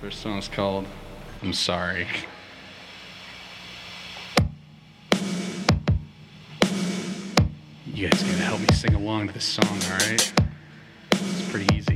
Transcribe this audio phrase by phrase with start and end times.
[0.00, 0.86] First song is called
[1.42, 2.06] I'm Sorry.
[7.86, 10.32] You guys gotta help me sing along to this song, alright?
[11.12, 11.93] It's pretty easy.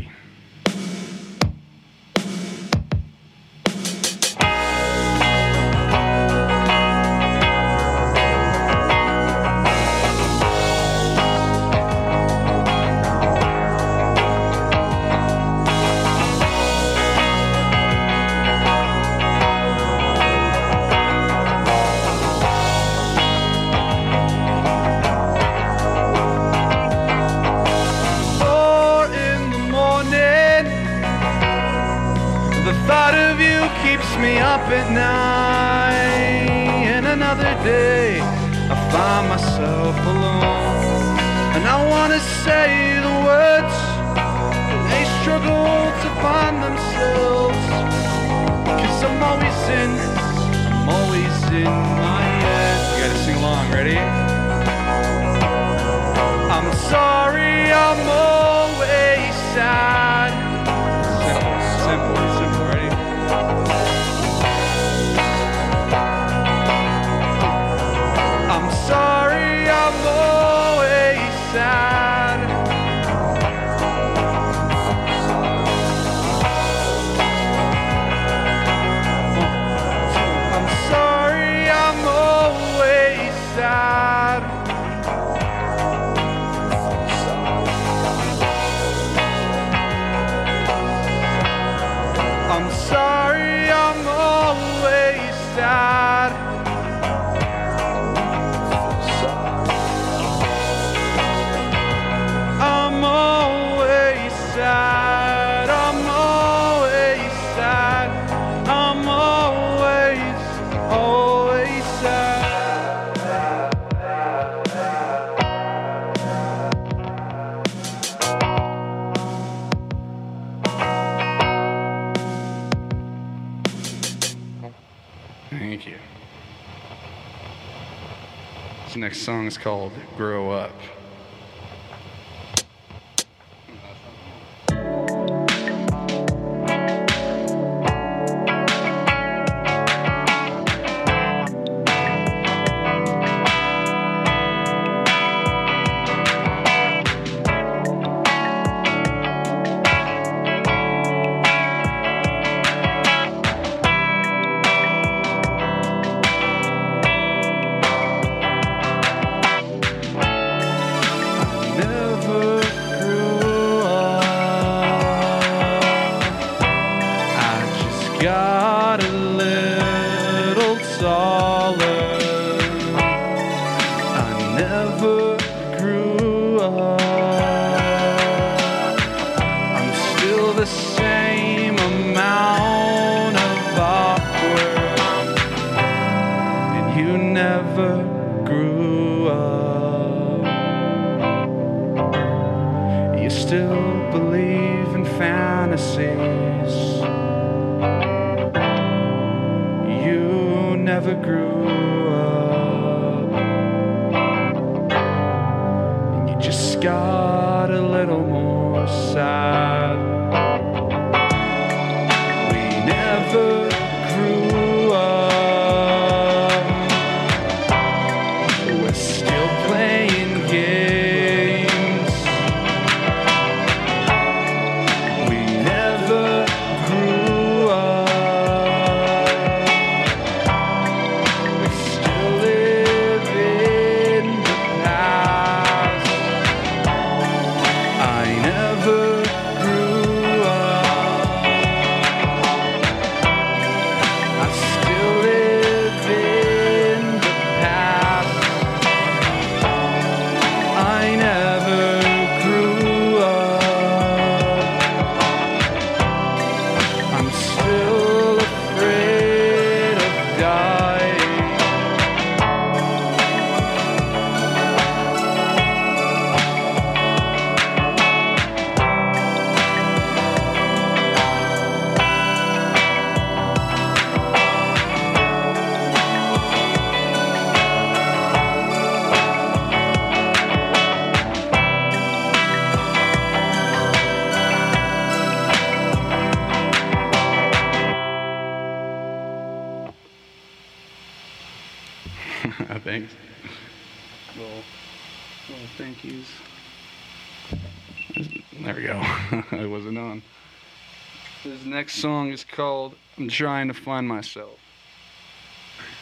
[302.39, 304.61] is called I'm Trying to Find Myself.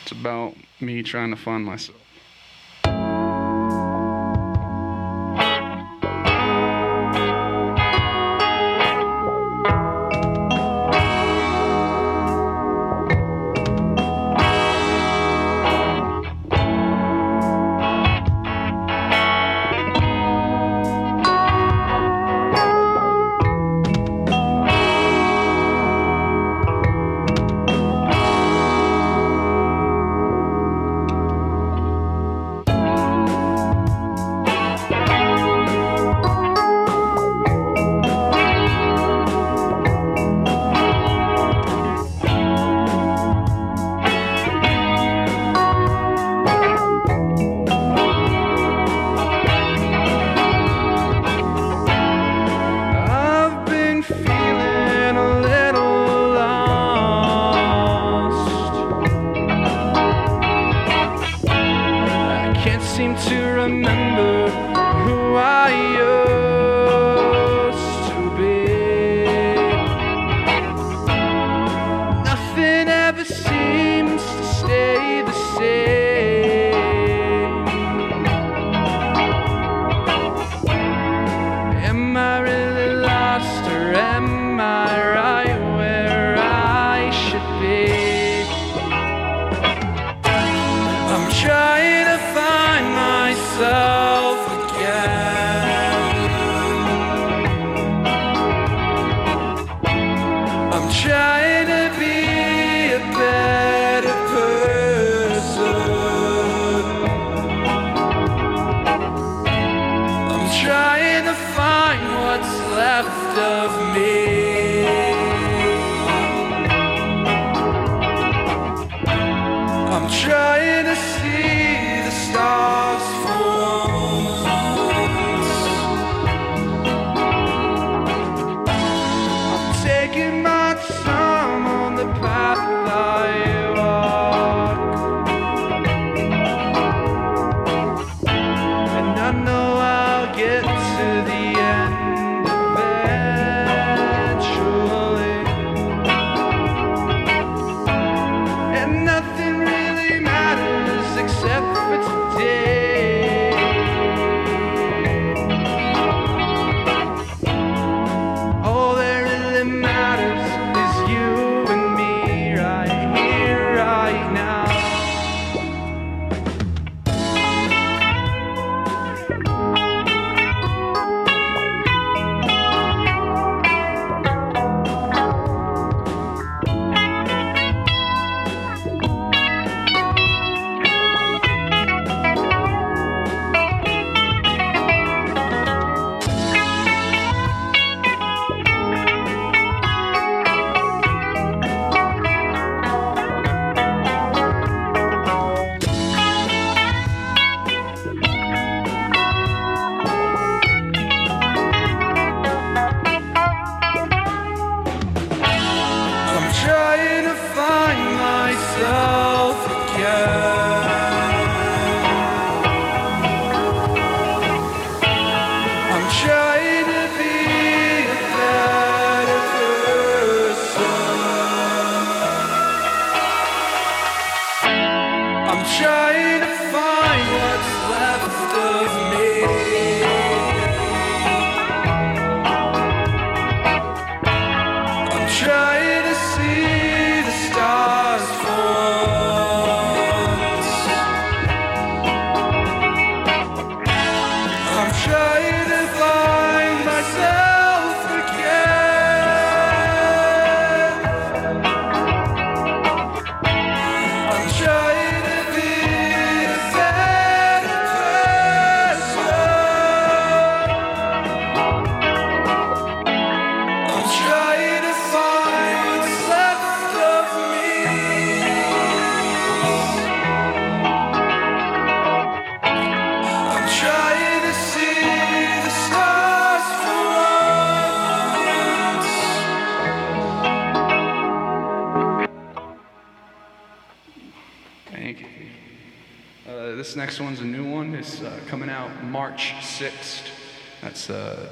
[0.03, 2.06] It's about me trying to find myself.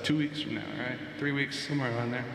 [0.05, 0.99] Two weeks from now, right?
[1.19, 2.27] Three weeks, somewhere around there.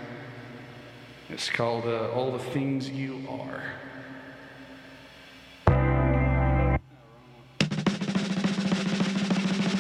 [1.30, 3.62] It's called uh, All the Things You Are.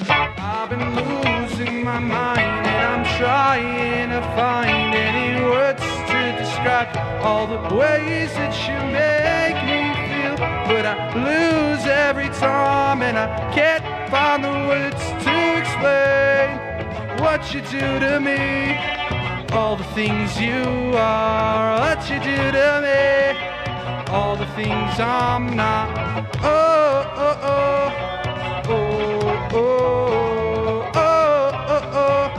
[0.08, 7.48] I've been losing my mind and I'm trying to find any words to describe all
[7.48, 10.36] the ways that you make me feel.
[10.67, 16.58] But I lose every time and I can't find the words to explain
[17.31, 18.75] what you do to me.
[19.51, 20.63] All the things you
[20.95, 23.38] are, what you do to me.
[24.12, 25.89] All the things I'm not.
[26.41, 27.89] Oh, oh, oh.
[28.71, 28.81] Oh,
[29.53, 32.29] oh, oh, oh, oh.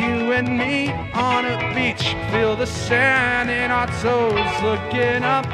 [0.00, 5.44] You and me on a beach, feel the sand in our toes, looking up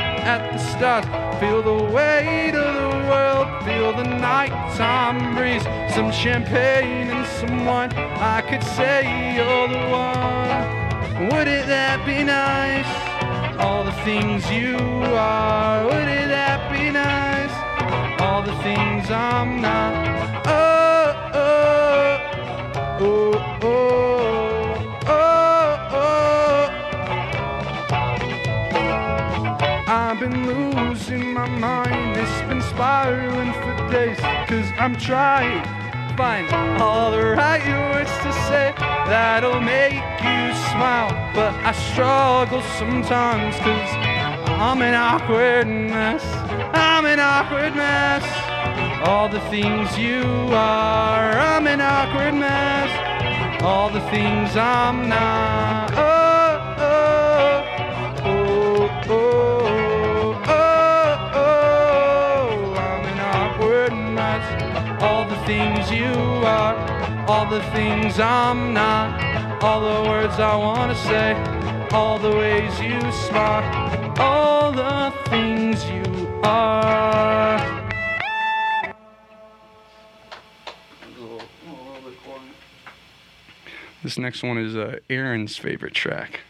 [0.83, 5.63] at stars, feel the weight of the world, feel the nighttime breeze,
[5.95, 7.93] some champagne and some wine.
[7.93, 11.29] I could say you're the one.
[11.29, 12.87] Wouldn't that be nice?
[13.59, 17.53] All the things you are, wouldn't that be nice?
[18.21, 20.07] All the things I'm not.
[20.47, 22.19] Oh, oh,
[23.01, 23.33] oh,
[23.63, 23.79] oh,
[25.07, 26.19] oh, oh.
[29.91, 30.68] I've been losing
[31.39, 34.19] my mind, it's been spiraling for days.
[34.49, 36.51] Cause I'm trying to find
[36.83, 38.75] all the right words to say
[39.07, 40.43] that'll make you
[40.73, 41.11] smile.
[41.35, 43.93] But I struggle sometimes cause
[44.67, 46.25] I'm an awkward mess.
[46.75, 48.25] I'm an awkward mess.
[49.07, 53.63] All the things you are, I'm an awkward mess.
[53.63, 56.08] All the things I'm not.
[67.29, 69.63] All the things I'm not.
[69.63, 71.35] All the words I wanna say,
[71.93, 77.59] all the ways you smile, all the things you are.
[84.03, 86.41] This next one is uh, Aaron's favorite track.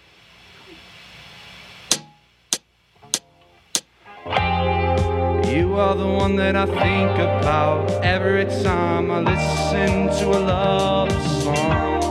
[5.49, 11.11] You are the one that I think about every time I listen to a love
[11.43, 12.05] song.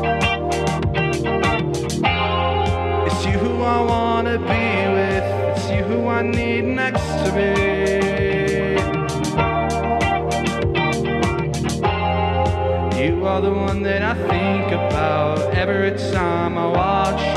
[3.05, 4.67] It's you who I wanna be
[4.97, 5.23] with,
[5.55, 7.53] it's you who I need next to me.
[12.99, 17.36] You are the one that I think about every time I watch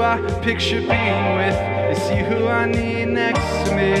[0.00, 1.56] I picture being with.
[1.90, 3.94] It's you who I need next to me.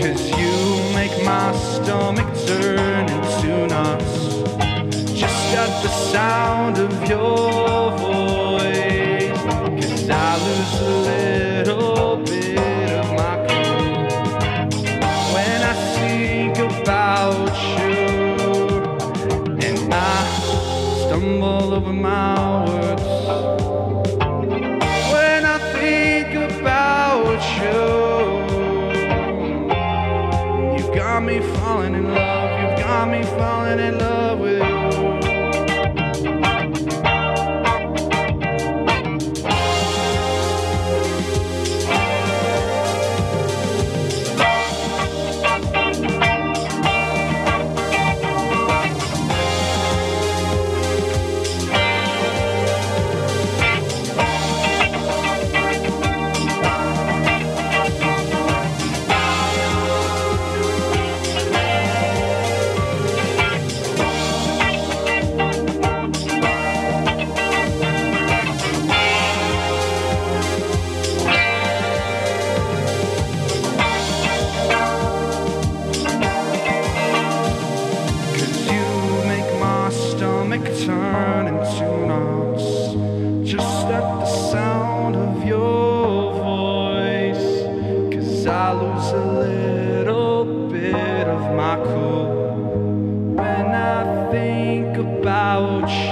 [0.00, 4.14] Cause you make my stomach turn into knots.
[5.18, 8.25] Just at the sound of your voice.
[21.76, 23.02] Over my words
[25.12, 27.82] when I think about you.
[30.78, 32.50] You got me falling in love.
[32.60, 34.15] You got me falling in love
[88.58, 93.34] I lose a little bit of my cool.
[93.36, 96.05] When I think about you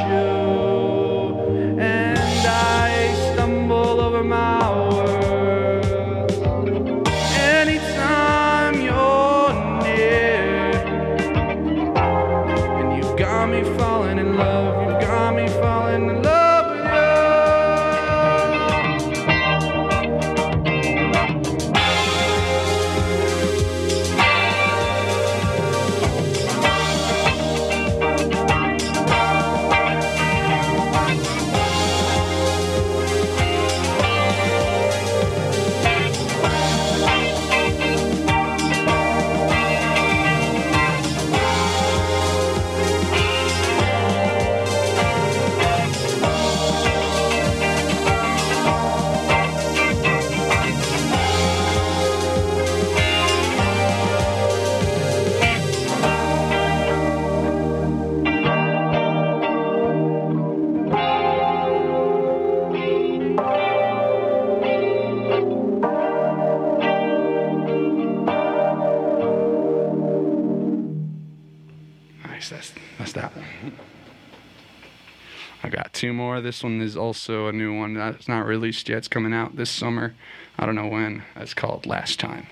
[76.41, 78.99] This one is also a new one that's not released yet.
[78.99, 80.15] It's coming out this summer.
[80.59, 81.25] I don't know when.
[81.37, 82.47] It's called Last Time.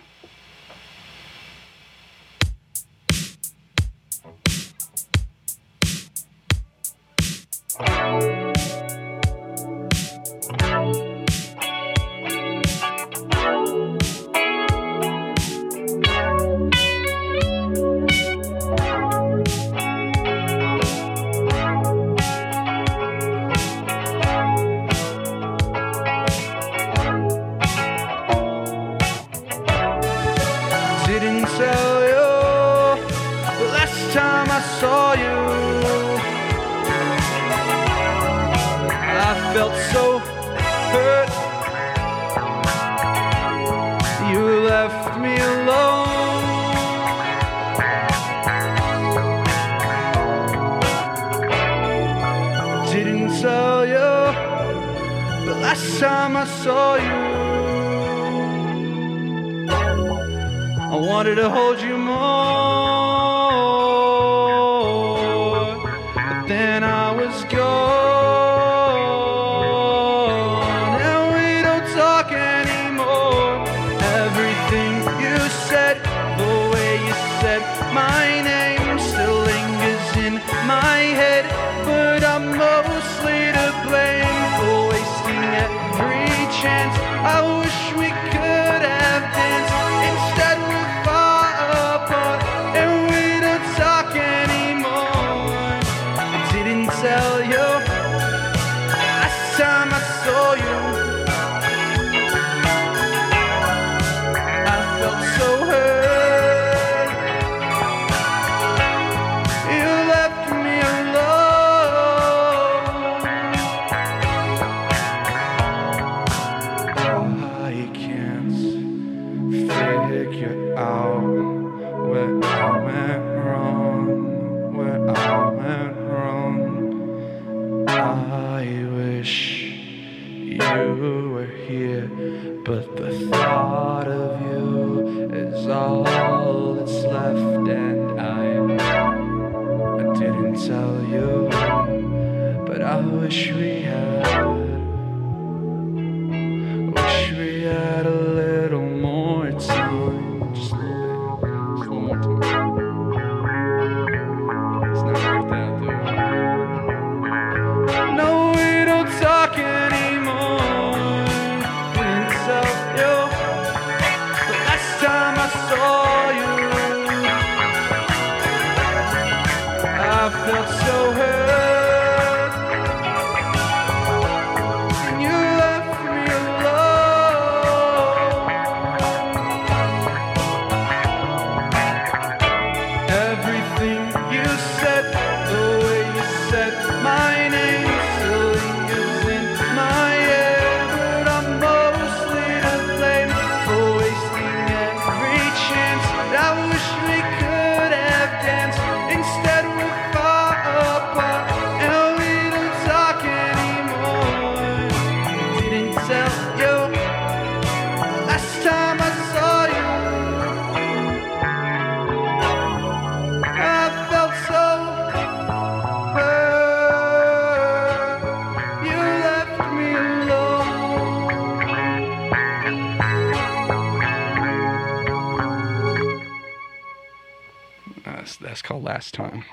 [229.02, 229.44] last time.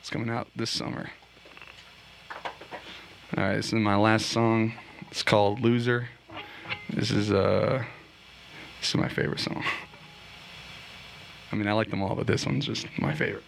[0.00, 1.08] It's coming out this summer.
[3.34, 4.74] All right, this is my last song.
[5.10, 6.10] It's called Loser.
[6.90, 7.82] This is uh,
[8.78, 9.64] this is my favorite song.
[11.50, 13.44] I mean, I like them all, but this one's just my favorite.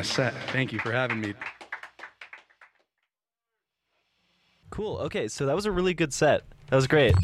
[0.00, 0.32] My set.
[0.48, 1.34] Thank you for having me.
[4.70, 4.96] Cool.
[4.96, 6.42] Okay, so that was a really good set.
[6.70, 7.14] That was great.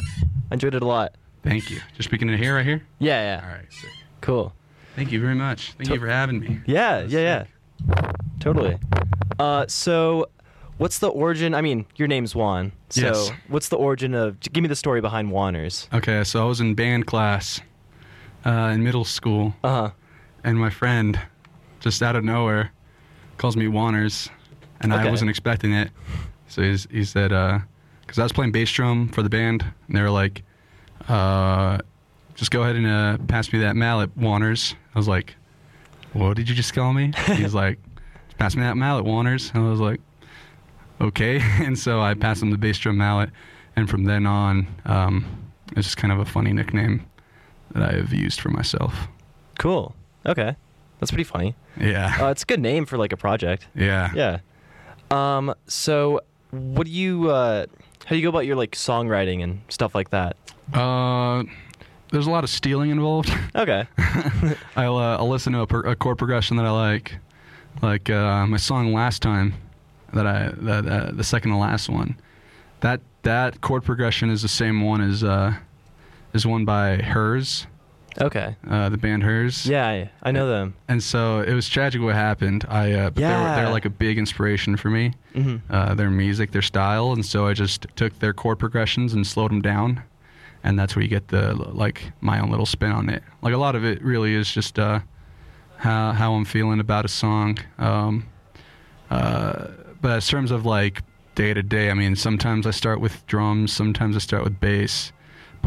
[0.51, 1.15] I enjoyed it a lot.
[1.43, 1.81] Thank you.
[1.95, 2.83] Just speaking in here, right here?
[2.99, 3.43] Yeah, yeah.
[3.43, 3.89] All right, sick.
[4.21, 4.53] Cool.
[4.95, 5.73] Thank you very much.
[5.79, 6.61] Thank To- you for having me.
[6.67, 7.45] Yeah, yeah,
[7.89, 7.95] yeah.
[8.41, 8.77] Totally.
[9.39, 10.27] Uh, so,
[10.77, 11.55] what's the origin?
[11.55, 12.73] I mean, your name's Juan.
[12.91, 13.31] So, Yes.
[13.49, 14.39] what's the origin of?
[14.41, 15.89] Give me the story behind Juanners.
[15.95, 17.59] Okay, so I was in band class
[18.45, 19.91] uh, in middle school, Uh huh.
[20.45, 21.19] and my friend,
[21.87, 22.73] just out of nowhere,
[23.39, 24.29] calls me Juanners,
[24.81, 25.91] and I wasn't expecting it.
[26.49, 27.29] So he's, he said,
[28.01, 30.43] because I was playing bass drum for the band, and they were like,
[31.09, 31.79] uh,
[32.35, 34.75] just go ahead and uh, pass me that mallet, Juanners.
[34.95, 35.37] I was like,
[36.13, 37.13] what did you just call me?
[37.27, 37.79] He's like,
[38.37, 39.55] pass me that mallet, Juanners.
[39.55, 40.01] And I was like,
[41.01, 41.41] okay.
[41.65, 43.31] And so I passed him the bass drum mallet,
[43.77, 45.25] and from then on, um,
[45.77, 47.07] it's just kind of a funny nickname
[47.73, 49.09] that I have used for myself.
[49.59, 49.95] Cool.
[50.25, 50.57] Okay,
[51.01, 51.55] that's pretty funny.
[51.79, 52.17] Yeah.
[52.21, 53.67] Uh, it's a good name for like a project.
[53.75, 54.11] yeah.
[54.15, 54.39] Yeah.
[55.11, 55.55] Um.
[55.67, 57.31] So, what do you?
[57.31, 57.67] Uh,
[58.05, 60.37] how do you go about your like songwriting and stuff like that?
[60.73, 61.45] Uh,
[62.11, 63.31] there's a lot of stealing involved.
[63.55, 63.87] Okay.
[64.77, 67.19] I'll uh, I'll listen to a, per- a chord progression that I like,
[67.83, 69.55] like uh, my song last time,
[70.13, 72.17] that I that uh, the second to last one.
[72.81, 75.55] That that chord progression is the same one as uh,
[76.35, 77.67] is one by Her's,
[78.21, 78.57] Okay.
[78.69, 79.67] uh, the band Her's.
[79.67, 80.75] Yeah, I, I know them.
[80.89, 82.65] And so it was tragic what happened.
[82.69, 83.55] I uh, but Yeah.
[83.55, 85.13] they're like a big inspiration for me.
[85.35, 89.27] hmm uh, their music, their style, and so I just took their chord progressions and
[89.27, 90.03] slowed them down,
[90.65, 93.23] and that's where you get the like my own little spin on it.
[93.43, 95.01] Like a lot of it really is just uh,
[95.79, 97.59] how how I'm feeling about a song.
[97.79, 98.27] Um,
[99.11, 99.69] uh,
[100.01, 101.03] but in terms of like
[101.35, 105.13] day to day, I mean, sometimes I start with drums, sometimes I start with bass,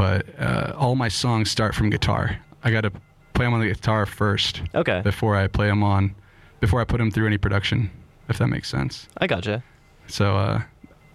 [0.00, 2.38] but uh, all my songs start from guitar.
[2.64, 2.90] I got to
[3.34, 5.02] play them on the guitar first Okay.
[5.02, 6.14] before I play them on,
[6.60, 7.90] before I put them through any production,
[8.30, 9.06] if that makes sense.
[9.18, 9.62] I gotcha.
[10.06, 10.62] So uh,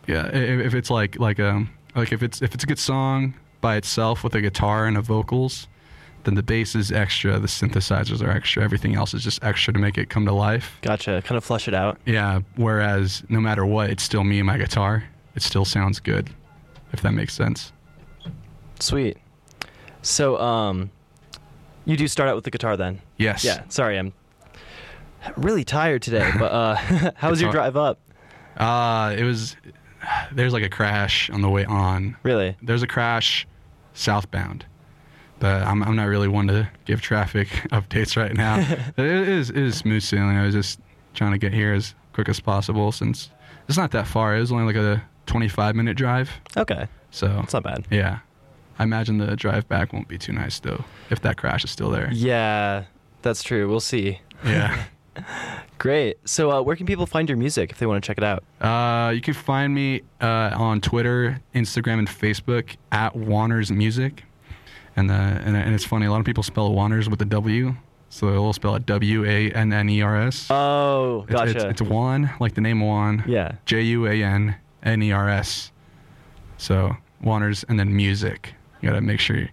[0.05, 3.33] yeah, if, if it's like like um like if it's if it's a good song
[3.59, 5.67] by itself with a guitar and a vocals,
[6.25, 9.79] then the bass is extra, the synthesizers are extra, everything else is just extra to
[9.79, 10.77] make it come to life.
[10.83, 11.23] Gotcha.
[11.25, 11.97] Kind of flush it out.
[12.05, 12.41] Yeah.
[12.55, 15.05] Whereas no matter what, it's still me and my guitar.
[15.35, 16.29] It still sounds good,
[16.93, 17.71] if that makes sense.
[18.79, 19.17] Sweet.
[20.01, 20.91] So, um,
[21.85, 23.01] you do start out with the guitar then?
[23.17, 23.43] Yes.
[23.43, 23.63] Yeah.
[23.69, 24.13] Sorry, I'm
[25.37, 26.31] really tired today.
[26.37, 26.75] But uh,
[27.15, 27.99] how was your drive up?
[28.57, 29.55] Uh, it was.
[30.31, 32.15] There's like a crash on the way on.
[32.23, 32.55] Really?
[32.61, 33.47] There's a crash
[33.93, 34.65] southbound,
[35.39, 38.59] but I'm I'm not really one to give traffic updates right now.
[38.97, 40.37] it is it is smooth sailing.
[40.37, 40.79] I was just
[41.15, 43.29] trying to get here as quick as possible since
[43.67, 44.35] it's not that far.
[44.35, 46.29] It was only like a 25 minute drive.
[46.55, 46.87] Okay.
[47.11, 47.85] So it's not bad.
[47.89, 48.19] yeah,
[48.79, 51.89] I imagine the drive back won't be too nice though if that crash is still
[51.91, 52.09] there.
[52.11, 52.85] Yeah,
[53.21, 53.67] that's true.
[53.69, 54.19] We'll see.
[54.45, 54.83] Yeah.
[55.77, 56.17] Great.
[56.25, 58.43] So, uh, where can people find your music if they want to check it out?
[58.61, 64.23] Uh, you can find me uh, on Twitter, Instagram, and Facebook at Juanners Music.
[64.97, 67.75] And, uh, and and it's funny, a lot of people spell Juanners with a W,
[68.09, 70.47] so they'll spell it W A N N E R S.
[70.49, 71.67] Oh, It's- gotcha.
[71.69, 73.23] It's, it's Juan, like the name Juan.
[73.27, 73.53] yeah.
[73.65, 75.71] J U A N N E R S.
[76.57, 78.54] So Juanners and then music.
[78.85, 79.47] You gotta make sure, you,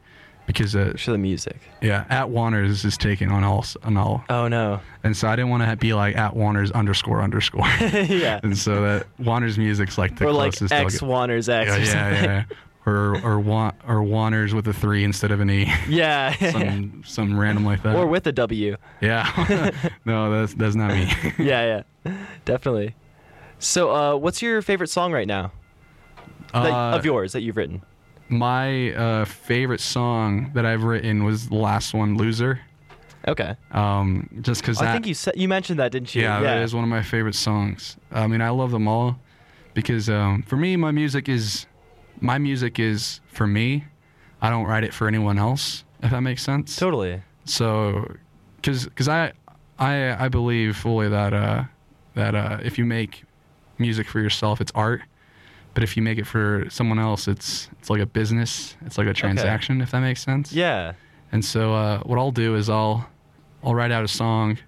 [0.47, 1.57] because uh, For the music.
[1.81, 4.81] yeah, at Juanners is taken on all on all, Oh no.
[5.05, 7.67] and so I didn't want to be like at Juanners underscore underscore.
[7.81, 8.41] yeah.
[8.43, 10.73] and so that Juanners music's like the Or like closest.
[10.73, 11.69] I'll X get- Juanners X.
[11.69, 12.45] yeah, or yeah, yeah.
[12.85, 15.73] Or or Wan or Juanners with a three instead of an E.
[15.89, 16.33] Yeah.
[16.53, 17.95] some some random like that.
[17.95, 18.77] or with a W.
[19.01, 19.71] yeah.
[20.05, 21.09] no, that's that's not me.
[21.39, 22.17] yeah, yeah.
[22.45, 22.97] Definitely.
[23.61, 25.53] So, uh, what's your favorite song right now
[26.53, 27.83] that, Uh, of yours that you've written?
[28.33, 32.61] My uh, favorite song that I've written was the last one, "Loser."
[33.29, 33.55] Okay.
[33.71, 36.23] Um, just because I think you said you mentioned that, didn't you?
[36.23, 37.97] yeah, that is one of my favorite songs.
[38.11, 39.19] I mean, I love them all
[39.75, 41.67] because um, for me, my music is
[42.21, 43.85] my music is for me.
[44.41, 45.85] I don't write it for anyone else.
[46.03, 46.75] If that makes sense.
[46.77, 47.23] Totally.
[47.45, 48.17] So,
[48.57, 49.33] because because I
[49.79, 51.65] I I believe fully that uh
[52.15, 53.25] that uh if you make
[53.79, 55.03] music for yourself, it's art.
[55.75, 58.77] But if you make it for someone else, it's it's like a business.
[58.85, 59.81] It's like a transaction.
[59.81, 60.53] If that makes sense.
[60.53, 60.93] Yeah.
[61.33, 63.09] And so uh, what I'll do is I'll
[63.65, 64.59] I'll write out a song,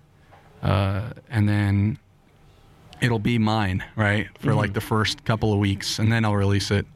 [0.62, 1.99] uh, and then
[3.01, 4.75] it'll be mine, right, for like Mhm.
[4.75, 6.87] the first couple of weeks, and then I'll release it.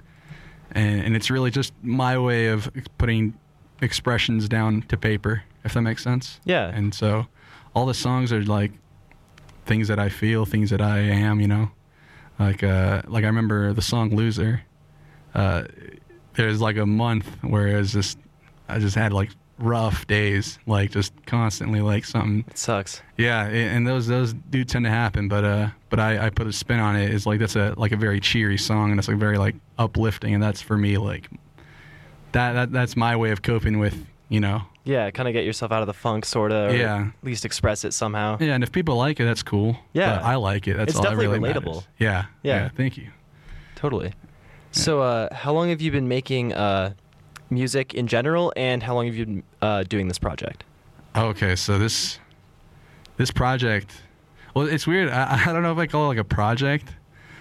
[0.70, 3.34] And, and it's really just my way of putting
[3.82, 6.40] expressions down to paper, if that makes sense.
[6.44, 6.68] Yeah.
[6.74, 7.26] And so
[7.74, 8.72] all the songs are like
[9.66, 11.70] things that I feel, things that I am, you know.
[12.38, 14.62] Like uh like I remember the song Loser.
[15.34, 15.64] Uh
[16.34, 18.18] there's like a month where it was just
[18.68, 23.02] I just had like rough days, like just constantly like something It sucks.
[23.16, 26.52] yeah, and those those do tend to happen, but uh, but I, I put a
[26.52, 27.06] spin on it.
[27.06, 27.14] it.
[27.14, 30.32] Is like that's a like a very cheery song, and it's like very like uplifting,
[30.34, 31.28] and that's for me like
[32.32, 35.70] that that that's my way of coping with you know Yeah, kind of get yourself
[35.70, 36.74] out of the funk, sort of.
[36.74, 37.08] Yeah.
[37.08, 38.38] At least express it somehow.
[38.40, 38.54] yeah.
[38.54, 39.76] And if people like it, that's cool.
[39.92, 40.16] Yeah.
[40.16, 40.78] but I like it.
[40.78, 41.74] That's It's all that definitely really relatable.
[41.74, 41.88] matters.
[41.98, 42.70] Yeah, Yeah.
[42.74, 43.08] Thank you.
[43.74, 44.14] Totally.
[44.72, 46.94] So, uh, how long have you been making uh,
[47.50, 50.64] music in general, and how long have you been uh, doing this project?
[51.16, 52.18] Okay, so this
[53.18, 53.92] this project,
[54.54, 55.10] well, it's weird.
[55.10, 56.86] I, I don't know if I call it like a project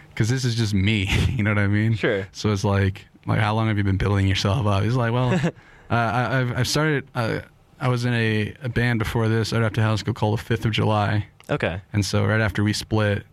[0.10, 1.08] because this is just me.
[1.38, 1.96] You know what I mean?
[1.96, 2.28] Sure.
[2.32, 4.84] So it's like, like how long have you been building yourself up?
[4.84, 5.40] It's like, well,
[5.90, 7.08] uh, I, I've I've started.
[7.16, 7.40] Uh,
[7.80, 10.66] I was in a, a band before this, right to high school, called the Fifth
[10.66, 11.80] of July, Okay.
[11.94, 13.24] and so right after we split,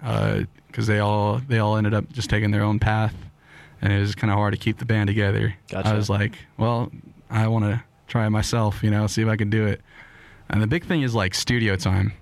[0.67, 3.15] because they all they all ended up just taking their own path,
[3.81, 5.55] and it was kind of hard to keep the band together.
[5.71, 5.89] Gotcha.
[5.89, 6.93] I was like, well,
[7.31, 9.81] I want to try it myself, you know, see if I can do it.
[10.51, 12.13] And the big thing is like studio time.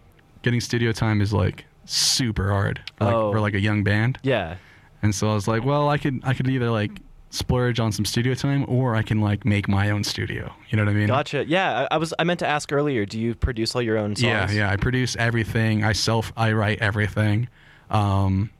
[0.43, 3.33] Getting studio time is like super hard like, Oh.
[3.33, 4.19] for like a young band.
[4.23, 4.57] Yeah.
[5.03, 6.93] And so I was like, well, I could I could either like
[7.33, 10.53] splurge on some studio time or I can like make my own studio.
[10.69, 11.07] You know what I mean?
[11.09, 11.45] Gotcha.
[11.47, 12.15] Yeah, I, I was.
[12.19, 13.05] I meant to ask earlier.
[13.05, 14.25] Do you produce all your own songs?
[14.25, 14.71] Yeah, yeah.
[14.71, 15.83] I produce everything.
[15.83, 17.49] I self I write everything.
[17.91, 18.51] Um,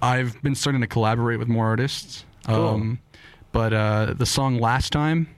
[0.00, 2.24] I've been starting to collaborate with more artists.
[2.46, 2.54] Cool.
[2.54, 3.00] Um,
[3.52, 5.28] but uh, the song last time,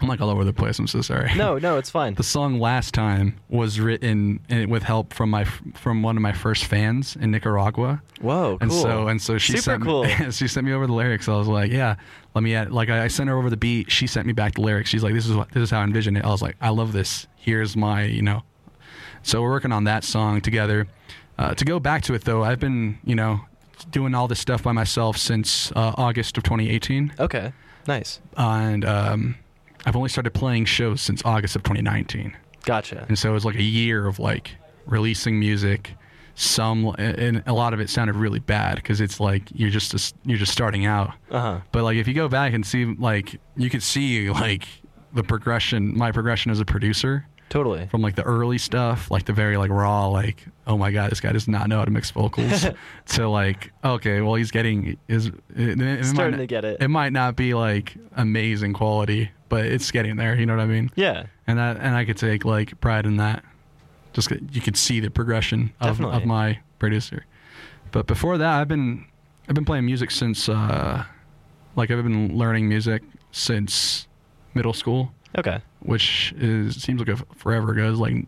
[0.00, 0.78] I'm like all over the place.
[0.78, 1.34] I'm so sorry.
[1.36, 2.14] No, no, it's fine.
[2.14, 6.64] The song "Last Time" was written with help from my from one of my first
[6.64, 8.58] fans in Nicaragua, Whoa, cool.
[8.60, 10.04] and so and so she Super sent cool.
[10.04, 11.28] me, she sent me over the lyrics.
[11.28, 11.96] I was like, yeah,
[12.34, 12.72] let me add.
[12.72, 13.90] Like I, I sent her over the beat.
[13.90, 14.88] She sent me back the lyrics.
[14.88, 16.24] She's like, this is what this is how I envision it.
[16.24, 17.26] I was like, I love this.
[17.36, 18.42] Here's my you know.
[19.22, 20.86] So we're working on that song together.
[21.38, 23.40] Uh, to go back to it though, I've been you know
[23.90, 27.52] doing all this stuff by myself since uh, August of 2018, okay,
[27.86, 28.20] nice.
[28.36, 29.36] and um,
[29.86, 32.36] I've only started playing shows since August of 2019.
[32.64, 33.06] Gotcha.
[33.08, 35.94] And so it was like a year of like releasing music.
[36.34, 40.38] Some and a lot of it sounded really bad because it's like you're just you're
[40.38, 41.12] just starting out.
[41.30, 41.60] Uh huh.
[41.70, 44.66] But like if you go back and see like you could see like
[45.12, 47.88] the progression, my progression as a producer Totally.
[47.88, 51.20] from like the early stuff, like the very like raw, like oh my god, this
[51.20, 52.64] guy does not know how to mix vocals,
[53.06, 56.80] to like okay, well he's getting is it, it, it Starting might, to get it.
[56.80, 60.34] It might not be like amazing quality, but it's getting there.
[60.36, 60.90] You know what I mean?
[60.94, 61.26] Yeah.
[61.46, 63.44] And that and I could take like pride in that.
[64.12, 67.26] Just you could see the progression of, of my producer.
[67.92, 69.06] But before that, I've been
[69.48, 71.04] I've been playing music since uh,
[71.76, 74.06] like I've been learning music since
[74.54, 75.60] middle school Okay.
[75.80, 77.90] Which is seems like a forever ago.
[77.90, 78.26] It's like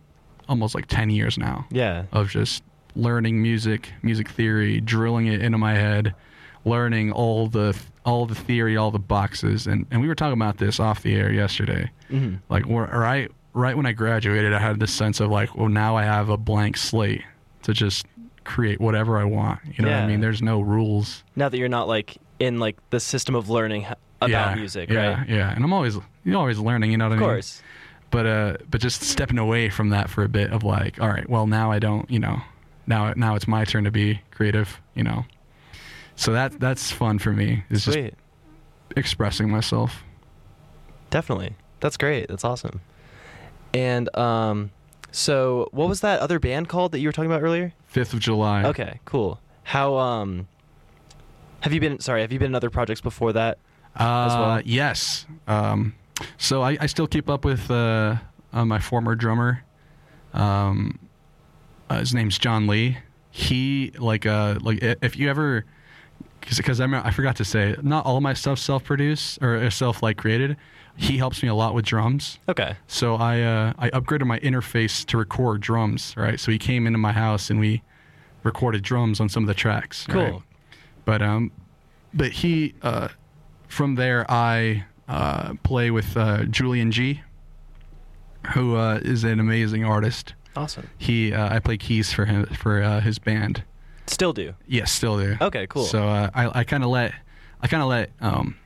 [0.48, 2.04] almost like ten years now Yeah.
[2.12, 2.62] of just
[2.94, 6.14] learning music, music theory, drilling it into my head,
[6.64, 10.58] learning all the all the theory, all the boxes, and and we were talking about
[10.58, 11.90] this off the air yesterday.
[12.08, 15.96] hmm Like right right when I graduated, I had this sense of like, well, now
[15.96, 17.22] I have a blank slate
[17.62, 18.06] to just
[18.44, 19.60] create whatever I want.
[19.76, 20.20] You know what I mean?
[20.20, 21.22] There's no rules.
[21.36, 23.86] Now that you're not like in like the system of learning
[24.30, 25.28] about yeah, music, yeah, right?
[25.28, 26.90] Yeah, and I'm always you're always learning.
[26.90, 27.30] You know what Of I mean?
[27.30, 27.62] Of course.
[28.10, 31.28] but uh but just stepping away from that for a bit of like all right
[31.28, 32.40] well now i don't you know
[32.86, 35.24] now now it's my turn to be creative you know
[36.16, 37.98] so that that's fun for me is just
[38.96, 40.02] expressing myself
[41.12, 41.54] Definitely.
[41.80, 42.28] That's great.
[42.28, 42.80] That's awesome.
[43.74, 44.70] And um,
[45.10, 47.74] so what was that other band called that you were talking about earlier?
[47.92, 49.38] 5th of july Okay, cool.
[49.64, 50.48] How um,
[51.60, 52.00] have you been?
[52.00, 53.58] Sorry, have you been in other projects before that?
[53.96, 54.62] Uh well?
[54.64, 55.94] yes um
[56.38, 58.16] so i i still keep up with uh,
[58.52, 59.62] uh my former drummer
[60.34, 60.98] um
[61.90, 62.96] uh, his name's john lee
[63.30, 65.64] he like uh like if you ever
[66.40, 70.16] because I, I forgot to say not all my stuff self-produced or uh, self like
[70.16, 70.56] created
[70.96, 72.76] he helps me a lot with drums Okay.
[72.86, 76.38] So I uh, I upgraded my interface to record drums, right?
[76.38, 77.82] So he came into my house and we
[78.42, 80.06] recorded drums on some of the tracks.
[80.08, 80.30] right?
[80.32, 80.42] Cool.
[81.04, 81.50] But um,
[82.12, 83.08] but he uh,
[83.72, 87.22] from there I uh, play with uh, Julian G,
[88.54, 90.34] who uh, is an amazing artist.
[90.54, 90.90] Awesome.
[90.98, 93.64] He uh, I play keys for him for uh, his band.
[94.06, 94.54] Still do.
[94.66, 95.38] Yes, still do.
[95.40, 95.84] Okay, cool.
[95.84, 97.14] So uh, I I kind of let
[97.62, 98.56] I kind of let um,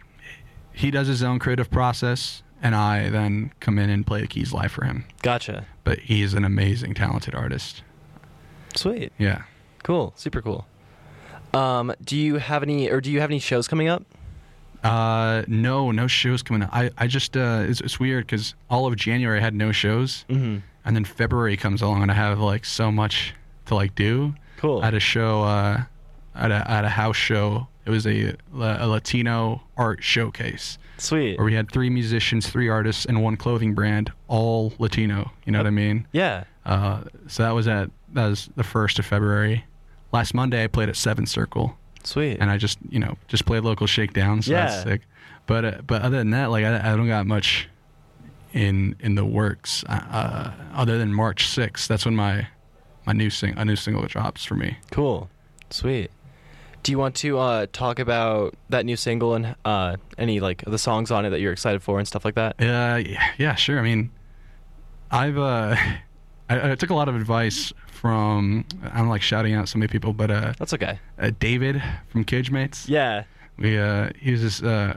[0.73, 4.53] he does his own creative process, and I then come in and play the keys
[4.53, 5.67] live for him Gotcha.
[5.85, 7.83] but he's an amazing, talented artist.
[8.75, 9.13] Sweet.
[9.19, 9.43] Yeah.
[9.85, 10.13] Cool.
[10.17, 10.67] Super cool.
[11.55, 14.03] Um, do you have any, or do you have any shows coming up?
[14.91, 16.71] Uh, no, no shows coming up.
[16.73, 20.25] I, I just, uh, it's, it's weird because all of January I had no shows,
[20.29, 20.59] Mm-hmm.
[20.85, 23.35] and then February comes along and I have like so much
[23.67, 24.35] to like do.
[24.59, 24.81] Cool.
[24.81, 25.83] I had a show, uh,
[26.35, 27.69] at a, at a house show.
[27.85, 31.39] It was a, a Latino art showcase Sweet.
[31.39, 35.31] where we had three musicians, three artists, and one clothing brand, all Latino.
[35.45, 36.07] You know what I mean?
[36.13, 36.45] Yeah.
[36.65, 39.65] Uh, so that was at that was the first of February.
[40.11, 41.79] Last Monday I played at Seventh Circle.
[42.07, 42.39] Sweet.
[42.41, 44.47] and I just you know just played local shakedowns.
[44.47, 44.67] So Yeah.
[44.67, 45.03] that's sick.
[45.47, 47.69] But uh, but other than that, like I, I don't got much
[48.53, 49.85] in in the works.
[49.89, 52.47] Uh, other than March 6th, that's when my
[53.07, 54.79] my new sing a new single drops for me.
[54.91, 55.29] Cool.
[55.71, 56.11] Sweet.
[56.83, 60.79] Do you want to uh, talk about that new single and uh, any like the
[60.79, 62.55] songs on it that you're excited for and stuff like that?
[62.61, 63.81] Uh, yeah, yeah, sure.
[63.81, 64.11] I mean,
[65.11, 65.75] I've uh,
[66.49, 69.89] I, I took a lot of advice from I don't like shouting out so many
[69.89, 70.99] people, but uh, That's okay.
[71.19, 72.89] uh David from Cage Mates.
[72.89, 73.25] Yeah.
[73.59, 74.95] we uh he was just uh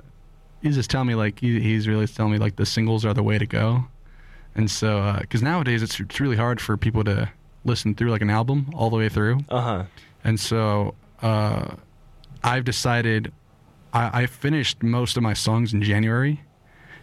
[0.62, 3.24] he's just telling me like he, he's really telling me like the singles are the
[3.24, 3.86] way to go
[4.56, 7.30] and so uh because nowadays it's, it's really hard for people to
[7.64, 9.84] listen through like an album all the way through Uh huh.
[10.26, 11.76] and so uh
[12.44, 13.32] i've decided
[13.94, 16.42] i i finished most of my songs in january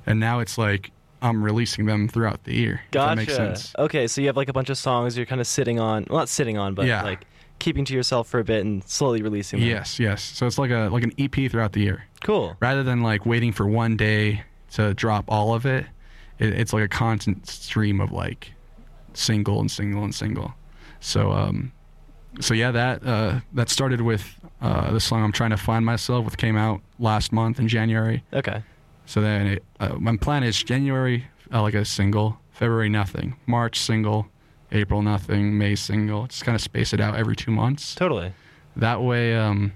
[0.05, 0.90] and now it's like
[1.27, 3.09] i'm releasing them throughout the year Gotcha.
[3.09, 5.47] that makes sense Okay, so you have like a bunch of songs you're kind of
[5.47, 7.03] sitting on, well, not sitting on, but Yeah.
[7.03, 7.27] like
[7.59, 9.68] keeping to yourself for a bit and slowly releasing them.
[9.68, 12.57] yes yes so it's like a like an ep throughout the year Cool.
[12.61, 15.87] rather than like waiting for one day to drop all of it,
[16.39, 18.53] it it's like a constant stream of like
[19.14, 20.53] single and single and single.
[21.01, 21.72] So um,
[22.41, 26.24] so yeah, that uh, that started with uh, the song "I'm Trying to Find Myself,"
[26.27, 28.22] which came out last month in January.
[28.35, 28.62] Okay.
[29.07, 33.78] So then it, uh, my plan is January uh, like a single, February nothing, March
[33.80, 34.26] single,
[34.72, 36.26] April nothing, May single.
[36.26, 38.32] Just kind of space it out every two months Totally.
[38.76, 39.72] that way um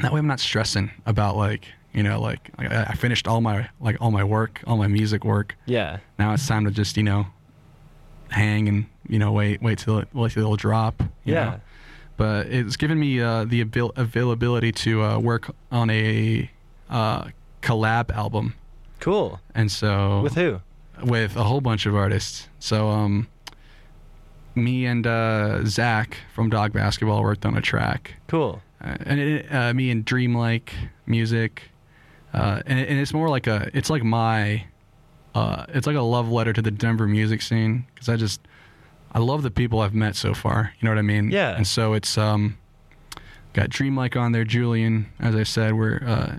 [0.00, 3.68] that way i'm not stressing about like you know like, I, I finished all my
[3.80, 5.98] like all my work all my music work Yeah.
[6.18, 7.26] now it's time to just you know
[8.30, 11.44] hang and you know wait wait till it wait till it'll drop you Yeah.
[11.44, 11.60] know?
[12.16, 16.50] but it's given me uh the avail- availability to uh work on a
[16.90, 17.28] uh
[17.64, 18.54] collab album
[19.00, 19.40] Cool.
[19.54, 20.60] and so With who?
[21.02, 22.48] with a whole bunch of artists.
[22.60, 23.26] So um,
[24.54, 28.62] me and uh, Zach from Dog Basketball worked on a track, Cool.
[28.80, 30.72] uh, and it, uh, me and Dreamlike
[31.06, 31.62] Music,
[32.32, 34.64] uh, and, it, and it's more like a it's like my
[35.34, 38.40] uh, it's like a love letter to the Denver music scene because I just
[39.12, 40.72] I love the people I've met so far.
[40.78, 41.30] You know what I mean?
[41.30, 41.56] Yeah.
[41.56, 42.56] And so it's um
[43.52, 46.38] got Dreamlike on there, Julian, as I said, where uh,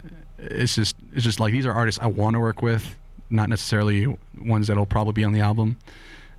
[0.52, 2.96] it's just it's just like these are artists I want to work with,
[3.30, 5.78] not necessarily ones that'll probably be on the album.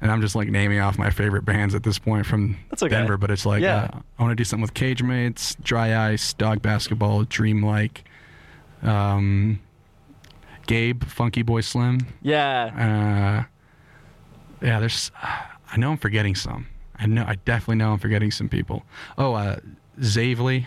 [0.01, 2.89] And I'm just like naming off my favorite bands at this point from okay.
[2.89, 3.89] Denver, but it's like Yeah.
[3.95, 8.05] uh, I want to do something with Cage Mates, Dry Ice, Dog Basketball, Dreamlike,
[8.83, 9.59] um,
[10.67, 12.01] Gabe, Funky Boy Slim.
[12.23, 13.47] Yeah.
[14.61, 15.11] Uh, yeah, there's.
[15.23, 16.67] I know I'm forgetting some.
[16.99, 17.25] I know.
[17.27, 18.85] I definitely know I'm forgetting some people.
[19.19, 19.61] Oh, uh,
[20.01, 20.67] Zavely.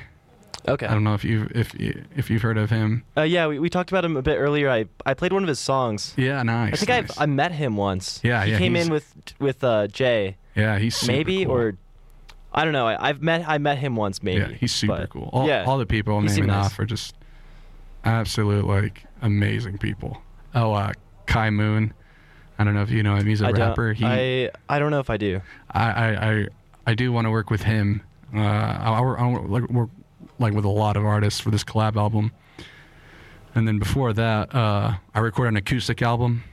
[0.67, 0.85] Okay.
[0.85, 3.03] I don't know if you if you, if you've heard of him.
[3.15, 4.69] Uh, yeah, we, we talked about him a bit earlier.
[4.69, 6.13] I I played one of his songs.
[6.17, 6.73] Yeah, nice.
[6.73, 7.17] I think nice.
[7.17, 8.19] I've I met him once.
[8.23, 11.53] Yeah, he yeah, came in with with uh, Jay, yeah, he's super maybe cool.
[11.55, 11.77] or
[12.53, 12.87] I don't know.
[12.87, 14.39] I, I've met I met him once, maybe.
[14.41, 15.29] yeah, he's super but- cool.
[15.31, 16.65] All, yeah, all the people I'm naming nice.
[16.65, 17.15] off are just
[18.03, 20.21] absolute like amazing people.
[20.55, 20.93] Oh, uh,
[21.25, 21.93] Kai Moon.
[22.57, 23.25] I don't know if you know him.
[23.25, 23.93] He's a I rapper.
[23.93, 25.41] He, I I don't know if I do.
[25.71, 26.47] I, I, I,
[26.87, 28.01] I do want to work with him.
[28.35, 29.89] Uh, I, I, I work
[30.39, 32.31] like with a lot of artists for this collab album.
[33.55, 36.43] And then before that, uh, I recorded an acoustic album,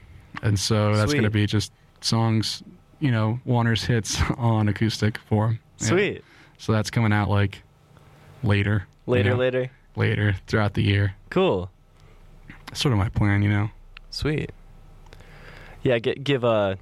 [0.41, 1.71] and so that's gonna be just
[2.01, 2.63] songs,
[2.99, 5.59] you know, Juanners' hits on acoustic form.
[5.79, 5.87] Yeah.
[5.87, 6.23] Sweet.
[6.57, 7.61] So that's coming out like
[8.43, 8.87] later.
[9.05, 9.71] you Later, know, later.
[9.95, 11.15] later throughout the year.
[11.29, 11.69] Cool.
[12.67, 13.69] That's sort of my plan, you know.
[14.09, 14.51] Sweet.
[15.83, 16.75] Yeah, get, give uh,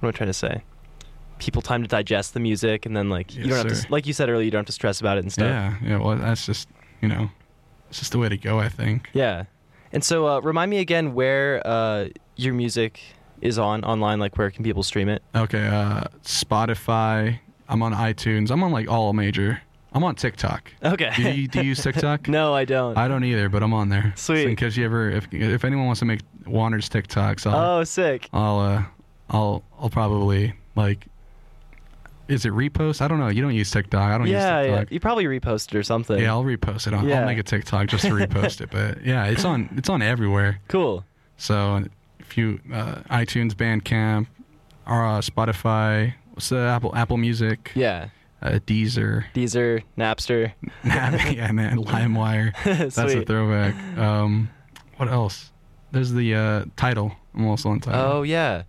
[0.00, 0.62] what am I trying to say?
[1.40, 3.86] People time to digest the music, and then like you Yes, don't have to, sir.
[3.90, 5.48] like you said earlier, you don't have to stress about it and stuff.
[5.48, 5.98] Yeah, yeah.
[5.98, 6.68] Well, that's just
[7.00, 7.30] you know,
[7.88, 8.60] it's just the way to go.
[8.60, 9.10] I think.
[9.12, 9.44] Yeah.
[9.92, 13.00] And so, uh, remind me again where uh, your music
[13.40, 14.20] is on online.
[14.20, 15.22] Like, where can people stream it?
[15.34, 17.40] Okay, uh, Spotify.
[17.68, 18.50] I'm on iTunes.
[18.50, 19.62] I'm on like all major.
[19.92, 20.72] I'm on TikTok.
[20.84, 21.10] Okay.
[21.16, 22.28] Do you, do you use TikTok?
[22.28, 22.96] no, I don't.
[22.96, 24.12] I don't either, but I'm on there.
[24.16, 24.42] Sweet.
[24.44, 27.84] So in case you ever, if if anyone wants to make Juanners' TikToks, I'll oh,
[27.84, 28.28] sick.
[28.32, 28.84] I'll uh,
[29.30, 31.06] I'll I'll probably like.
[32.30, 33.00] Is it repost?
[33.00, 33.28] I don't know.
[33.28, 34.00] You don't use TikTok.
[34.12, 34.90] I don't Yeah, use TikTok.
[34.90, 34.94] yeah.
[34.94, 36.18] You probably reposted or something.
[36.18, 36.94] Yeah, I'll repost it.
[36.94, 37.20] I'll, Yeah.
[37.20, 38.70] I'll make a TikTok just to repost it.
[38.70, 40.60] But yeah, it's on it's on everywhere.
[40.68, 41.04] Cool.
[41.36, 41.84] So
[42.18, 44.26] if you uh, iTunes, Bandcamp,
[44.86, 48.08] or uh, Spotify, what's the Apple Apple Music, Yeah.
[48.42, 50.52] uh, Deezer, Deezer, Napster.
[50.84, 52.52] yeah, man, LimeWire.
[52.64, 53.74] That's a throwback.
[53.98, 54.50] Um,
[54.98, 55.50] what else?
[55.92, 57.12] There's the uh, Tidal.
[57.34, 58.00] I'm also on Tidal.
[58.18, 58.62] Oh yeah.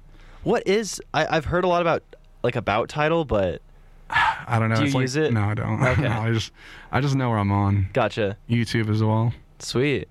[0.43, 0.99] What is?
[1.13, 2.03] I, I've heard a lot about
[2.43, 3.61] like about Tidal, but
[4.09, 4.75] I don't know.
[4.75, 5.33] do you it's like- use it?
[5.33, 5.81] No, I don't.
[5.83, 6.01] Okay.
[6.03, 6.51] no, I just
[6.91, 7.89] I just know where I'm on.
[7.93, 8.37] gotcha.
[8.49, 9.33] YouTube as well.
[9.59, 10.07] Sweet.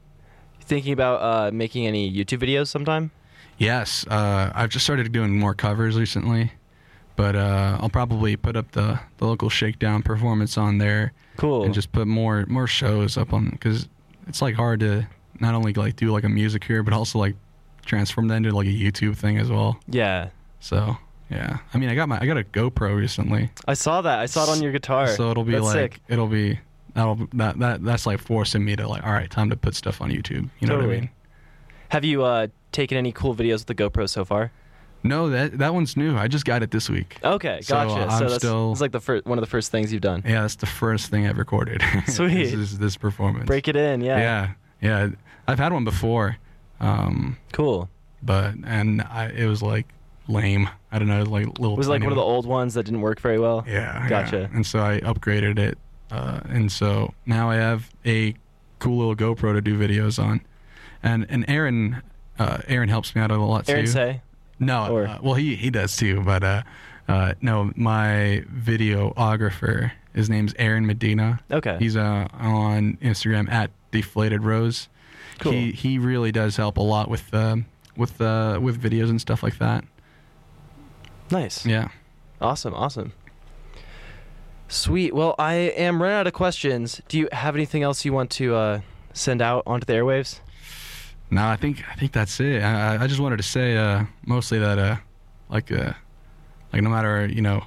[0.61, 3.11] Thinking about uh, making any YouTube videos sometime?
[3.59, 6.53] Yes, uh, I've just started doing more covers recently,
[7.17, 11.65] but uh, I'll probably put up the, the local shakedown performance on there Cool.
[11.65, 13.89] and just put more more shows up on because
[14.29, 15.07] it's like hard to
[15.41, 17.35] not only like do like a music here, but also like
[17.85, 19.79] transform that into like a YouTube thing as well.
[19.89, 20.29] yeah.
[20.61, 20.97] So
[21.31, 24.19] yeah, I mean I got my I got a GoPro recently, I saw that.
[24.19, 25.07] I saw it on your guitar.
[25.09, 26.01] so it'll be That's like sick.
[26.09, 26.59] it'll be
[26.95, 30.01] that'll that that that's like forcing me to like all right time to put stuff
[30.01, 30.51] on YouTube.
[30.59, 31.11] You know what I mean?
[31.91, 34.53] Have you uh, taken any cool videos with the GoPro so far?
[35.03, 36.17] No, that that one's new.
[36.17, 37.17] I just got it this week.
[37.25, 37.95] Okay, So, gotcha.
[38.13, 40.23] I'm So, that's, still- that's like the first one of the first things you've done.
[40.27, 41.83] Yeah, that's the first thing I've recorded.
[42.07, 42.35] Sweet.
[42.45, 43.47] this is this performance.
[43.47, 44.19] Break it in, yeah.
[44.19, 44.51] Yeah,
[44.83, 45.09] yeah.
[45.49, 46.37] I've had one before,
[46.81, 47.89] um, Cool.
[48.23, 49.87] but and I, it was like
[50.31, 50.69] lame.
[50.93, 51.75] I don't know, like little.
[51.75, 53.65] It was like tiny one of the old ones that didn't work very well.
[53.67, 54.49] Yeah, Gotcha.
[54.51, 54.57] yeah.
[54.57, 55.79] And so I upgraded it,
[56.11, 58.35] uh, and so now I have a
[58.79, 60.41] cool little GoPro to do videos on,
[61.03, 62.03] and and Aaron,
[62.39, 63.91] uh, Aaron helps me out a lot Aaron too.
[63.91, 64.23] say.
[64.59, 66.63] No, Or- uh, well he he does too, but uh,
[67.09, 71.41] uh, no, my videographer, his name's Aaron Medina.
[71.51, 71.77] Okay.
[71.79, 74.89] He's uh, on Instagram at deflated rose.
[75.39, 75.53] Cool.
[75.53, 77.33] He he really does help a lot with
[77.97, 79.85] with uh, with videos and stuff like that.
[81.33, 81.65] Nice.
[81.67, 81.89] Yeah.
[82.41, 83.13] Awesome, awesome.
[84.69, 85.15] Sweet.
[85.15, 87.01] Well, I am running out of questions.
[87.09, 88.81] Do you have anything else you want to uh,
[89.13, 90.41] send out onto the airwaves?
[91.31, 92.63] No, I think I think that's it.
[92.63, 94.97] I, I- just wanted to say uh, mostly that uh,
[95.49, 95.93] like uh,
[96.73, 97.65] like no matter you know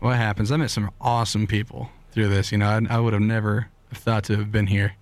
[0.00, 2.52] what happens, I met some awesome people through this.
[2.52, 4.94] You know, I, I would have never thought to have been here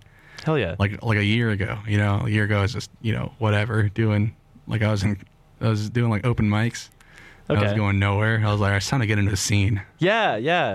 [0.44, 0.76] Hell yeah.
[0.78, 1.78] like like a year ago.
[1.86, 4.34] You know, a year ago I was just you know whatever doing
[4.68, 5.16] like I was in
[5.60, 6.90] I was doing like open mics.
[7.48, 8.42] I was going nowhere.
[8.44, 9.82] I was like, it's trying to get into the scene.
[9.98, 10.72] yeah, yeah.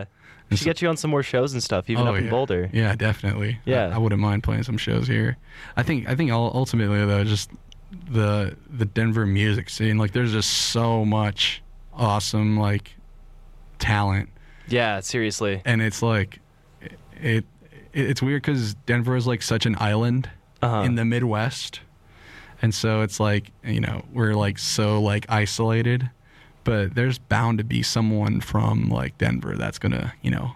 [0.50, 2.18] We And should so- get you on some more shows and stuff, even Oh, up
[2.18, 2.30] in yeah.
[2.32, 2.70] Boulder.
[2.74, 3.60] Yeah, definitely.
[3.66, 3.88] Yeah.
[3.90, 5.38] I, I wouldn't mind playing some shows here.
[5.78, 7.52] I think I think ultimately though, just
[8.10, 11.62] the the Denver music scene, like there's just so much
[11.94, 12.96] awesome like
[13.80, 14.30] talent,
[14.68, 15.62] Yeah, seriously.
[15.66, 16.40] and it's like
[16.82, 17.46] it, it
[17.94, 20.30] it's weird because Denver is like such an island
[20.62, 20.82] Uh-huh.
[20.84, 21.82] in the Midwest,
[22.62, 26.10] and so it's like you know we're like so like isolated,
[26.70, 30.52] but there's bound to be someone from like Denver that's gonna you know,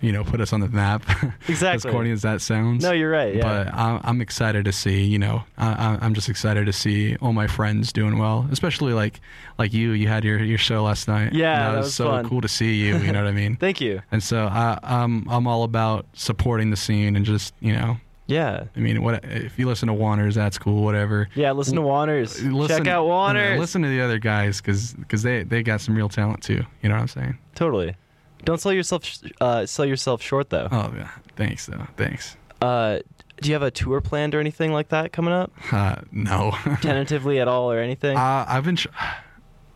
[0.00, 1.02] you know put us on the map.
[1.48, 1.88] Exactly.
[1.88, 2.84] as corny as that sounds.
[2.84, 3.34] No, you're right.
[3.34, 3.42] Yeah.
[3.42, 7.32] But I'm, I'm excited to see, you know, I, I'm just excited to see all
[7.32, 9.20] my friends doing well, especially like
[9.58, 9.90] like you.
[9.90, 11.32] You had your, your show last night.
[11.32, 12.28] Yeah, that, that was, was so fun.
[12.28, 12.98] cool to see you.
[12.98, 13.56] You know what I mean?
[13.60, 14.00] Thank you.
[14.12, 17.96] And so I, I'm I'm all about supporting the scene and just you know,
[18.26, 18.64] Yeah.
[18.74, 21.28] I mean, what if you listen to Juanners, that's cool, whatever.
[21.34, 21.52] Yeah.
[21.52, 22.40] Listen to Juanners.
[22.52, 23.54] Listen, Check out Juanners.
[23.54, 26.62] yeah, listen to the other guys because they they got some real talent too.
[26.82, 27.38] You know what I'm saying?
[27.54, 27.96] Totally.
[28.44, 29.04] Don't sell yourself
[29.40, 30.68] uh, sell yourself short though.
[30.70, 32.36] Oh yeah, thanks though, thanks.
[32.60, 33.00] Uh,
[33.40, 35.50] do you have a tour planned or anything like that coming up?
[35.72, 36.52] Uh, no.
[36.80, 38.16] Tentatively at all or anything?
[38.16, 38.76] uh, I've been.
[38.76, 38.88] Tr-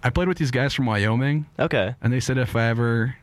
[0.05, 1.47] I played with these guys from Wyoming.
[1.59, 1.95] okay.
[2.01, 3.17] and they said if I ever,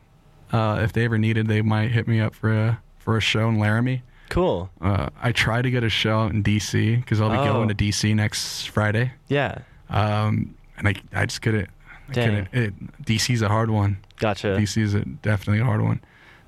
[0.52, 3.48] uh, if they ever needed, they might hit me up for a for a show
[3.48, 4.02] in Laramie.
[4.34, 4.68] Cool.
[4.80, 7.52] Uh, I try to get a show out in DC because I'll be Oh.
[7.52, 9.58] going to DC next Friday, Yeah.
[9.90, 11.68] um, and I I just couldn't.
[12.08, 12.28] I Dang.
[12.46, 12.48] couldn't.
[12.52, 13.98] It, DC's a hard one.
[14.18, 14.48] Gotcha.
[14.58, 16.00] DC is a, definitely a hard one,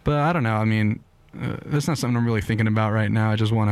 [0.05, 0.57] but I don't know.
[0.57, 0.99] I mean,
[1.41, 3.31] uh, that's not something I'm really thinking about right now.
[3.31, 3.71] I just want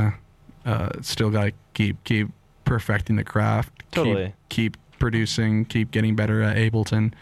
[0.64, 2.28] to uh, still gotta keep keep
[2.64, 3.72] perfecting the craft.
[3.78, 4.32] keep- Totally.
[4.48, 5.64] Keep, producing.
[5.66, 7.12] Keep getting better at Ableton.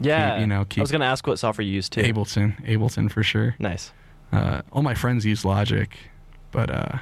[0.00, 0.38] yeah.
[0.40, 2.02] you know, I was gonna ask what software you use too.
[2.02, 2.60] Ableton.
[2.66, 3.54] Ableton for sure.
[3.60, 3.92] Nice.
[4.32, 5.96] Uh, all my friends use Logic,
[6.52, 6.98] but uh,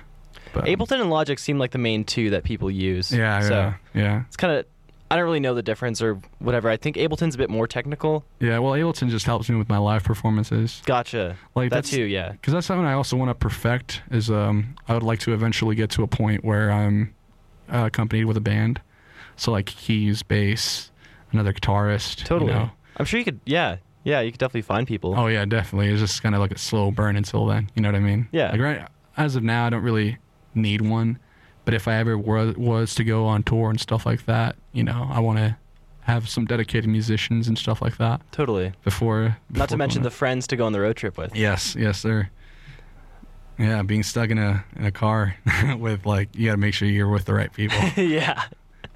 [0.52, 3.12] but Ableton and Logic seem like the main two that people use.
[3.12, 4.66] Yeah, So yeah, yeah, it's kind of.
[5.10, 6.68] I don't really know the difference or whatever.
[6.68, 8.26] I think Ableton's a bit more technical.
[8.40, 8.58] yeah.
[8.58, 10.82] Well, Ableton just helps me with my live performances.
[10.84, 11.34] Gotcha.
[11.54, 12.02] Like that too.
[12.02, 12.32] Yeah.
[12.32, 14.02] because that's something I also want to perfect.
[14.10, 17.14] Is um, I would like to eventually get to a point where I'm
[17.72, 18.82] uh, accompanied with a band,
[19.36, 20.90] so like keys, bass,
[21.32, 22.20] another guitarist.
[22.20, 22.52] you Totally.
[22.52, 22.70] know.
[22.98, 23.40] I'm sure you could.
[23.46, 23.76] Yeah.
[24.04, 24.20] Yeah.
[24.20, 25.14] You could definitely find people.
[25.16, 25.88] Oh yeah, definitely.
[25.88, 27.70] It's just kind of like a slow burn until then.
[27.74, 28.28] You know what I mean?
[28.30, 28.50] Yeah.
[28.50, 28.88] Like right
[29.18, 30.16] as of now, I don't really
[30.54, 31.18] need one,
[31.64, 34.84] but if I ever was, was to go on tour and stuff like that, you
[34.84, 35.56] know, I want to
[36.02, 38.72] have some dedicated musicians and stuff like that Totally.
[38.84, 39.36] before.
[39.50, 41.36] Not to mention the friends to go on the road trip with.
[41.36, 42.30] Yes, yes, sir.
[43.58, 45.34] Yeah, being stuck in a in a car
[45.78, 47.76] with like you got to make sure you're with the right people.
[48.02, 48.44] yeah.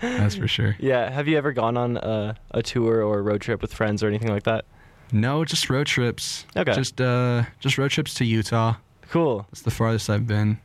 [0.01, 0.77] That's for sure.
[0.79, 1.11] Yeah.
[1.11, 4.09] Have you ever gone on a, a tour or a road trip with friends or
[4.09, 4.65] anything like that?
[5.13, 6.47] No, just road trips.
[6.57, 6.73] Okay.
[6.73, 8.75] Just uh, just road trips to Utah.
[9.13, 9.47] Cool.
[9.51, 10.59] That's the farthest I've been.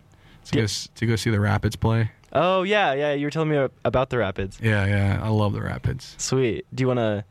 [0.45, 2.11] To Di- go s- to go see the Rapids play.
[2.31, 3.13] Oh yeah, yeah.
[3.13, 4.57] You were telling me about the Rapids.
[4.63, 6.15] Yeah, yeah, I love the Rapids.
[6.17, 6.65] Sweet.
[6.73, 7.25] Do you want to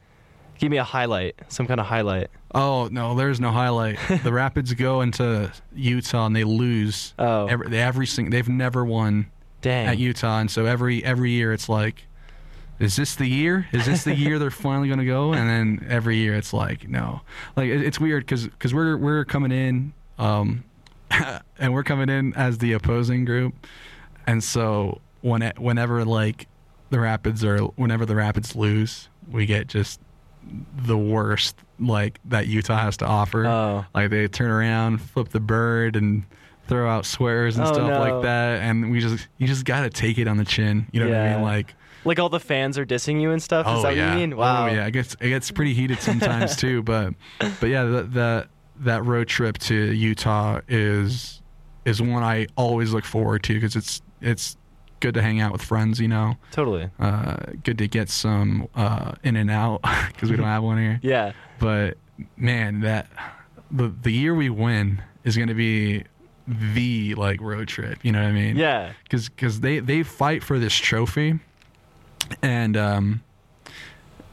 [0.59, 1.37] give me a highlight?
[1.49, 2.29] Some kind of highlight.
[2.55, 3.99] Oh no, there's no highlight.
[4.25, 7.15] the Rapids go into Utah and they lose.
[7.19, 7.47] Oh.
[7.47, 9.31] every, they every sing, they've never won
[9.63, 9.87] Dang.
[9.89, 12.07] at Utah, and so every every year it's like,
[12.79, 13.67] is this the year?
[13.73, 15.33] Is this the year they're finally gonna go?
[15.33, 17.23] And then every year it's like, no,
[17.57, 20.65] like it, it's weird because because we're we're coming in, um,
[21.59, 23.55] and we're coming in as the opposing group,
[24.27, 26.47] and so when it, whenever like
[26.91, 30.01] the Rapids or whenever the Rapids lose, we get just
[30.77, 33.47] the worst like that Utah has to offer.
[33.47, 33.85] Oh.
[33.95, 36.25] Like they turn around, flip the bird, and
[36.69, 37.99] throw out swears and Oh, stuff no.
[38.01, 38.61] like that.
[38.63, 40.87] And we just you just gotta take it on the chin.
[40.93, 41.43] You know what I mean?
[41.43, 43.67] Like Like all the fans are dissing you and stuff.
[43.69, 44.33] oh Is that yeah, what you mean?
[44.35, 44.65] Oh, wow.
[44.67, 44.87] oh yeah.
[44.87, 46.83] It gets it gets pretty heated sometimes too.
[46.83, 47.15] But
[47.61, 48.49] but yeah, that that
[48.81, 51.41] that road trip to Utah is
[51.85, 54.57] is one I always look forward to because it's it's
[55.01, 56.01] good to hang out with friends.
[56.01, 56.37] You know.
[56.51, 56.91] Totally.
[56.99, 61.01] Uh, good to get some uh, In-N-Out because we don't have one here.
[61.03, 61.33] Yeah.
[61.59, 61.97] But
[62.37, 63.07] man, that
[63.71, 66.05] the the year we win is going to be
[66.47, 67.99] the like road trip.
[68.03, 68.57] You know what I mean?
[68.57, 68.93] Yeah.
[69.03, 71.39] Because because they they fight for this trophy,
[72.43, 73.23] and um,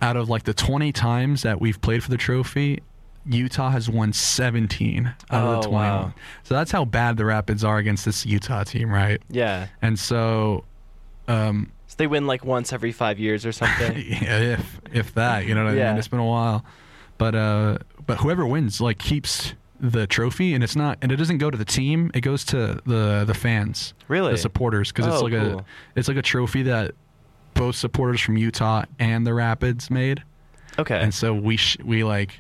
[0.01, 2.81] out of like the twenty times that we've played for the trophy.
[3.25, 5.71] Utah has won 17 out of Oh, the 21.
[5.71, 6.13] wow.
[6.43, 9.21] So that's how bad the Rapids are against this Utah team, right?
[9.29, 9.67] Yeah.
[9.81, 10.65] And so
[11.27, 13.95] um, So they win like once every five years or something.
[14.07, 15.89] yeah, if if that, you know what I Yeah.
[15.91, 15.99] mean.
[15.99, 16.65] It's been a while,
[17.17, 21.37] but uh, but whoever wins like keeps the trophy, and it's not, and it doesn't
[21.39, 22.09] go to the team.
[22.13, 24.31] It goes to the the fans, Really?
[24.33, 25.59] the supporters, because it's Oh, like cool.
[25.59, 25.65] a
[25.95, 26.91] it's like a trophy that
[27.53, 30.23] both supporters from Utah and the Rapids made,
[30.79, 30.99] okay.
[30.99, 32.39] and so we sh- we like.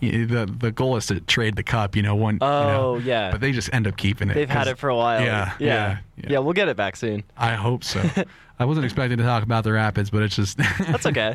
[0.00, 2.14] The the goal is to trade the cup, you know.
[2.14, 3.30] One, you know, Oh, yeah.
[3.30, 4.34] but they just end up keeping it.
[4.34, 5.20] They've had it for a while.
[5.22, 5.66] Yeah, Yeah.
[5.66, 6.26] yeah, Yeah.
[6.32, 6.38] yeah.
[6.40, 7.24] we'll get it back soon.
[7.36, 8.02] I hope so.
[8.58, 11.34] I wasn't expecting to talk about the Rapids, but it's just That's okay.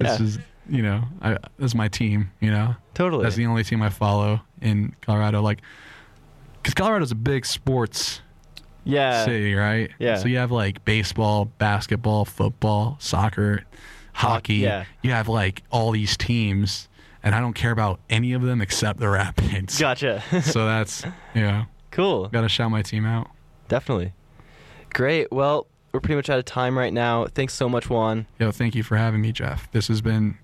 [0.00, 0.16] It's Yeah.
[0.18, 2.30] just you know, I that's my team.
[2.40, 3.22] You know, Totally.
[3.22, 5.40] that's the only team I follow in Colorado.
[5.40, 5.60] Like,
[6.62, 8.20] because Colorado's a big sports
[8.84, 9.24] yeah.
[9.24, 9.90] city, right?
[9.98, 10.16] yeah.
[10.16, 13.64] So you have like baseball, basketball, football, soccer,
[14.12, 14.56] hockey.
[14.56, 14.84] yeah.
[15.02, 16.87] You have like all these teams,
[17.22, 19.78] and I don't care about any of them except the Rapids.
[19.80, 20.22] Gotcha.
[20.42, 21.04] so that's
[21.34, 22.28] know, cool.
[22.28, 23.28] gotta shout my team out.
[23.68, 24.12] Definitely.
[24.94, 25.30] Great.
[25.30, 27.26] Well, we're pretty much out of time right now.
[27.26, 28.26] Thanks so much, Juan.
[28.38, 29.70] Yo, thank you for having me, Jeff.
[29.72, 30.38] This has been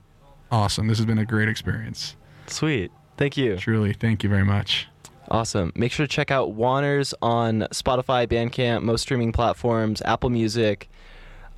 [0.51, 0.87] awesome.
[0.87, 2.17] This has been a great experience.
[2.47, 2.91] Sweet.
[3.17, 3.57] Thank you.
[3.57, 4.89] Truly, thank you very much.
[5.31, 5.73] Awesome.
[5.75, 10.89] Make sure to check out Juanners on Spotify, Bandcamp, most streaming platforms, Apple Music,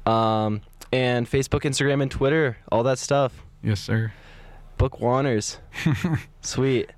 [0.05, 0.61] um,
[0.93, 2.59] and Facebook, Instagram, and Twitter.
[2.71, 3.43] All that stuff.
[3.62, 4.12] Yes, sir.
[4.79, 5.59] Book Juanners.
[6.41, 6.91] Sweet.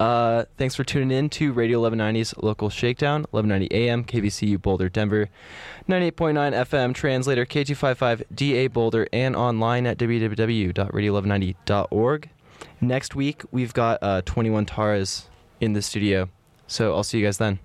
[0.00, 5.28] Uh, thanks for tuning in to Radio 1190's Local Shakedown, 1190 AM, KVCU Boulder, Denver,
[5.88, 12.28] 98.9 FM, translator K255DA Boulder, and online at www.radio1190.org.
[12.80, 15.28] Next week, we've got uh, 21 Taras
[15.60, 16.28] in the studio.
[16.66, 17.60] So I'll see you guys then.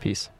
[0.00, 0.30] Peace.